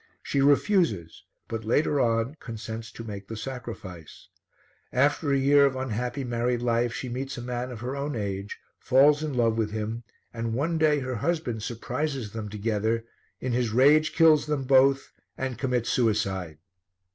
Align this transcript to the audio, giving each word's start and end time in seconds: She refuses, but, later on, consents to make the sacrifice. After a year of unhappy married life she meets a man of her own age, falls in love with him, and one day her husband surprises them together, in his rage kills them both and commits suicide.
She 0.23 0.41
refuses, 0.41 1.25
but, 1.47 1.63
later 1.63 1.99
on, 1.99 2.33
consents 2.39 2.91
to 2.93 3.03
make 3.03 3.27
the 3.27 3.37
sacrifice. 3.37 4.29
After 4.91 5.31
a 5.31 5.37
year 5.37 5.63
of 5.63 5.75
unhappy 5.75 6.23
married 6.23 6.63
life 6.63 6.91
she 6.91 7.07
meets 7.07 7.37
a 7.37 7.41
man 7.43 7.69
of 7.69 7.81
her 7.81 7.95
own 7.95 8.15
age, 8.15 8.57
falls 8.79 9.21
in 9.21 9.35
love 9.35 9.59
with 9.59 9.69
him, 9.69 10.01
and 10.33 10.55
one 10.55 10.79
day 10.79 11.01
her 11.01 11.17
husband 11.17 11.61
surprises 11.61 12.31
them 12.31 12.49
together, 12.49 13.05
in 13.39 13.51
his 13.53 13.69
rage 13.69 14.13
kills 14.15 14.47
them 14.47 14.63
both 14.63 15.11
and 15.37 15.59
commits 15.59 15.91
suicide. 15.91 16.57